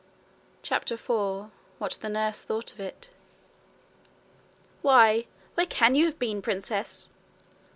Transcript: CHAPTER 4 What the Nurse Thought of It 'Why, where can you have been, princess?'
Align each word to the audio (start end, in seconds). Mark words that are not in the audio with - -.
CHAPTER 0.63 0.97
4 0.97 1.51
What 1.77 1.99
the 2.01 2.09
Nurse 2.09 2.41
Thought 2.41 2.71
of 2.73 2.79
It 2.79 3.11
'Why, 4.81 5.27
where 5.53 5.67
can 5.67 5.93
you 5.93 6.05
have 6.07 6.17
been, 6.17 6.41
princess?' 6.41 7.11